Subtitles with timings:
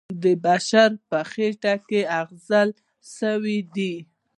[0.23, 2.69] د بشر په خټه کې اغږل
[3.17, 3.95] سوی دی.